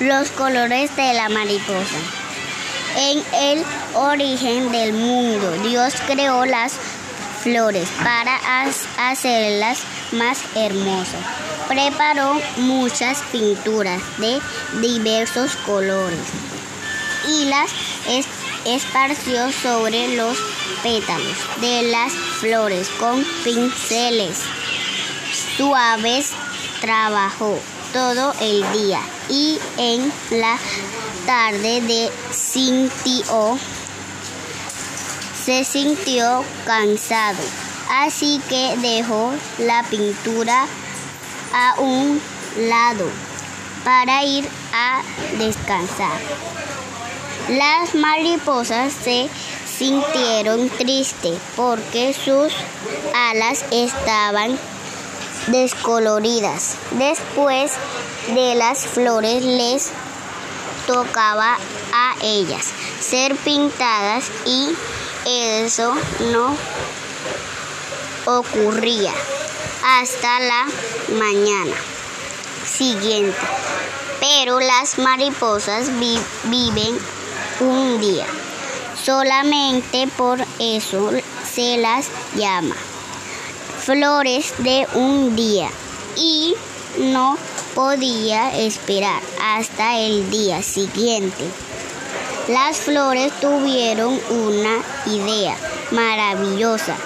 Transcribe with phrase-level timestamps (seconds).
[0.00, 1.96] Los colores de la mariposa.
[2.98, 6.74] En el origen del mundo, Dios creó las
[7.42, 8.38] flores para
[8.98, 9.78] hacerlas
[10.12, 11.20] más hermosas.
[11.66, 14.38] Preparó muchas pinturas de
[14.82, 16.18] diversos colores
[17.26, 17.70] y las
[18.66, 20.36] esparció sobre los
[20.82, 24.42] pétalos de las flores con pinceles
[25.56, 26.32] suaves.
[26.82, 27.58] Trabajó
[27.96, 29.00] todo el día
[29.30, 30.58] y en la
[31.24, 33.58] tarde de sintió,
[35.42, 37.42] se sintió cansado,
[37.90, 40.66] así que dejó la pintura
[41.54, 42.20] a un
[42.68, 43.08] lado
[43.82, 45.00] para ir a
[45.38, 46.20] descansar.
[47.48, 49.30] Las mariposas se
[49.66, 52.52] sintieron tristes porque sus
[53.14, 54.58] alas estaban
[55.48, 56.76] descoloridas.
[56.92, 57.72] Después
[58.34, 59.90] de las flores les
[60.86, 61.56] tocaba
[61.92, 64.68] a ellas ser pintadas y
[65.26, 65.94] eso
[66.32, 66.56] no
[68.26, 69.12] ocurría
[69.84, 70.66] hasta la
[71.18, 71.76] mañana
[72.64, 73.38] siguiente.
[74.20, 76.98] Pero las mariposas viven
[77.60, 78.26] un día.
[79.02, 81.10] Solamente por eso
[81.44, 82.74] se las llama
[83.86, 85.68] flores de un día
[86.16, 86.56] y
[86.98, 87.38] no
[87.72, 91.44] podía esperar hasta el día siguiente.
[92.48, 95.56] Las flores tuvieron una idea
[95.92, 96.96] maravillosa.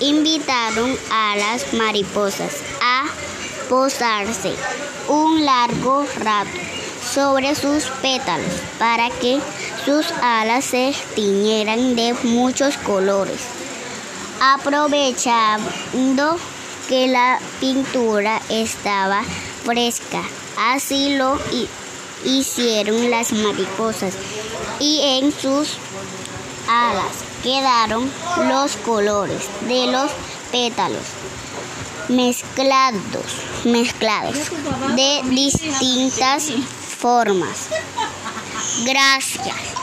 [0.00, 3.04] invitaron a las mariposas a
[3.68, 4.54] posarse
[5.06, 6.58] un largo rato
[7.08, 9.38] sobre sus pétalos para que
[9.84, 13.67] sus alas se tiñeran de muchos colores
[14.40, 16.36] aprovechando
[16.88, 19.22] que la pintura estaba
[19.64, 20.22] fresca.
[20.58, 21.38] Así lo
[22.24, 24.14] hicieron las mariposas
[24.80, 25.76] y en sus
[26.68, 28.10] alas quedaron
[28.48, 30.10] los colores de los
[30.50, 31.04] pétalos
[32.08, 34.36] mezclados, mezclados
[34.96, 36.50] de distintas
[36.98, 37.68] formas.
[38.84, 39.77] Gracias.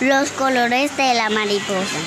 [0.00, 1.98] Los colores de la mariposa.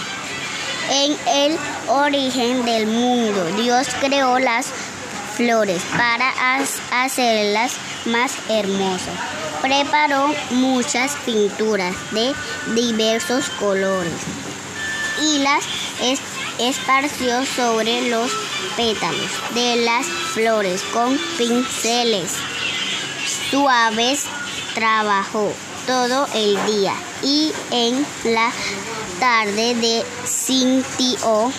[0.89, 4.65] En el origen del mundo, Dios creó las
[5.35, 6.33] flores para
[7.03, 7.73] hacerlas
[8.05, 9.13] más hermosas.
[9.61, 12.33] Preparó muchas pinturas de
[12.73, 14.11] diversos colores
[15.21, 15.63] y las
[16.57, 18.31] esparció sobre los
[18.75, 22.31] pétalos de las flores con pinceles
[23.51, 24.25] suaves.
[24.73, 25.53] Trabajó
[25.85, 28.51] todo el día y en la
[29.19, 31.51] tarde de sintió,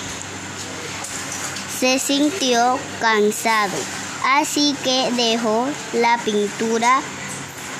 [1.78, 3.76] se sintió cansado,
[4.24, 7.00] así que dejó la pintura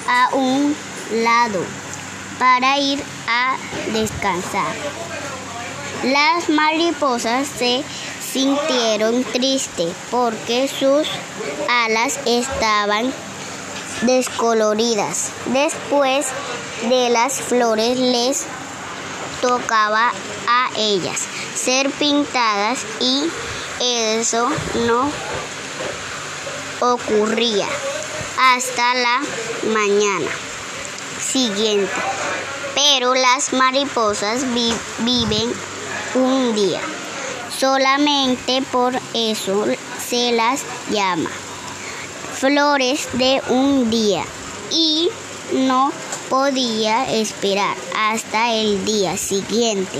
[0.09, 0.77] a un
[1.12, 1.65] lado
[2.38, 3.56] para ir a
[3.93, 4.75] descansar.
[6.04, 7.83] Las mariposas se
[8.21, 11.09] sintieron tristes porque sus
[11.69, 13.12] alas estaban
[14.03, 15.31] descoloridas.
[15.47, 16.27] Después
[16.88, 18.44] de las flores les
[19.41, 20.12] tocaba
[20.49, 21.21] a ellas
[21.55, 23.25] ser pintadas y
[23.81, 24.49] eso
[24.87, 25.10] no
[26.81, 27.66] ocurría
[28.38, 29.21] hasta la
[29.72, 30.31] mañana
[31.21, 31.93] siguiente.
[32.75, 34.44] Pero las mariposas
[34.99, 35.53] viven
[36.15, 36.81] un día.
[37.56, 39.66] Solamente por eso
[40.06, 41.31] se las llama
[42.44, 44.22] flores de un día
[44.71, 45.09] y
[45.55, 45.91] no
[46.28, 49.99] podía esperar hasta el día siguiente.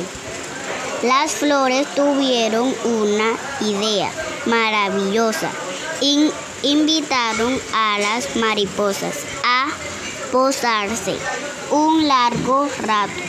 [1.03, 4.11] Las flores tuvieron una idea
[4.45, 5.51] maravillosa.
[6.63, 9.69] invitaron a las mariposas a
[10.31, 11.17] posarse
[11.71, 13.23] un largo rato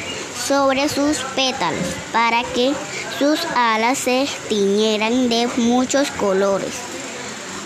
[0.45, 2.73] sobre sus pétalos para que
[3.17, 6.94] sus alas se tiñeran de muchos colores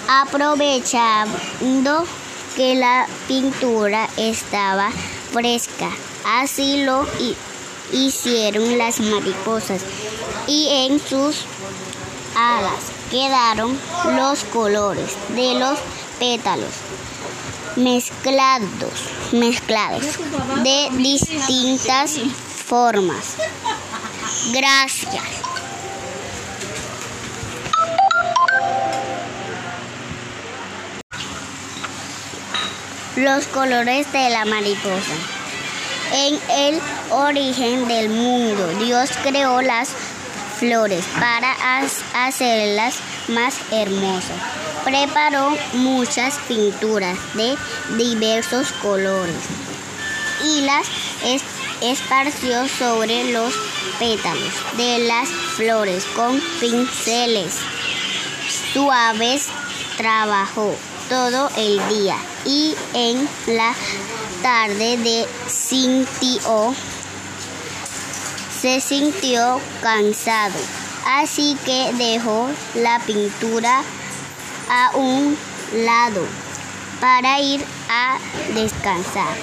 [0.10, 2.04] aprovechando
[2.56, 4.90] que la pintura estaba
[5.32, 5.92] fresca.
[6.26, 7.06] Así lo
[7.94, 9.82] hicieron las mariposas
[10.48, 11.46] y en sus
[12.36, 13.80] alas quedaron
[14.16, 15.78] los colores de los
[16.18, 16.74] pétalos
[17.76, 18.70] mezclados,
[19.32, 20.06] mezclados
[20.64, 22.20] de distintas
[22.66, 23.36] formas.
[24.52, 25.39] Gracias.
[33.20, 35.12] Los colores de la mariposa.
[36.14, 36.82] En el
[37.12, 39.90] origen del mundo, Dios creó las
[40.58, 41.54] flores para
[42.14, 42.96] hacerlas
[43.28, 44.38] más hermosas.
[44.86, 47.58] Preparó muchas pinturas de
[47.98, 49.36] diversos colores
[50.46, 50.88] y las
[51.82, 53.54] esparció sobre los
[54.00, 57.54] pétalos de las flores con pinceles
[58.72, 59.48] suaves.
[59.98, 60.74] Trabajó
[61.10, 62.16] todo el día
[62.46, 63.74] y en la
[64.44, 66.76] tarde de sintió,
[68.62, 70.60] se sintió cansado,
[71.06, 73.82] así que dejó la pintura
[74.70, 75.36] a un
[75.74, 76.22] lado
[77.02, 78.18] para ir a
[78.54, 79.36] descansar.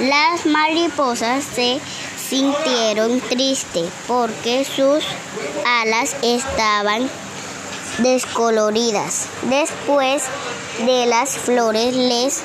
[0.00, 1.80] Las mariposas se
[2.28, 5.04] sintieron tristes porque sus
[5.64, 7.08] alas estaban
[7.98, 9.26] descoloridas.
[9.42, 10.24] Después
[10.78, 12.42] de las flores les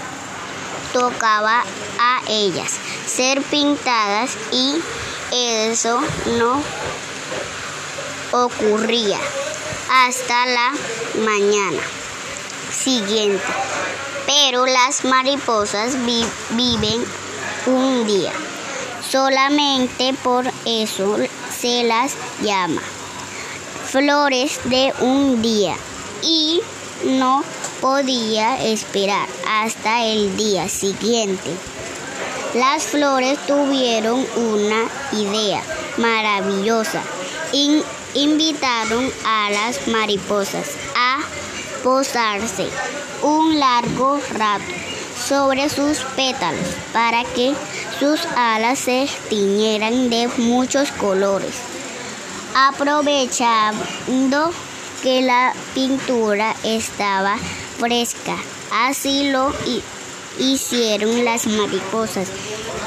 [0.94, 1.64] tocaba
[2.00, 4.76] a ellas ser pintadas y
[5.32, 6.00] eso
[6.38, 6.62] no
[8.32, 9.20] ocurría
[9.92, 10.72] hasta la
[11.26, 11.82] mañana
[12.72, 13.44] siguiente.
[14.26, 17.04] Pero las mariposas viven
[17.66, 18.32] un día.
[19.10, 21.18] Solamente por eso
[21.60, 22.82] se las llama
[23.90, 25.76] flores de un día
[26.22, 26.62] y
[27.04, 27.44] no
[27.82, 31.50] podía esperar hasta el día siguiente.
[32.54, 35.64] Las flores tuvieron una idea
[35.98, 37.02] maravillosa.
[38.14, 41.20] invitaron a las mariposas a
[41.84, 42.68] posarse
[43.24, 44.72] un largo rato
[45.28, 47.54] sobre sus pétalos para que
[48.00, 51.79] sus alas se tiñeran de muchos colores.
[52.56, 54.52] Aprovechando
[55.04, 57.38] que la pintura estaba
[57.78, 58.36] fresca,
[58.72, 59.54] así lo
[60.40, 62.28] hicieron las mariposas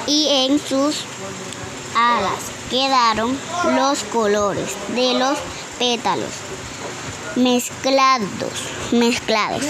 [0.07, 1.05] y en sus
[1.95, 3.39] alas quedaron
[3.77, 5.39] los colores de los
[5.79, 6.31] pétalos
[7.37, 8.29] mezclados,
[8.93, 9.63] mezclados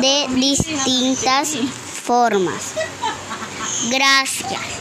[0.00, 1.56] de distintas
[2.04, 2.74] formas.
[3.90, 4.79] Gracias.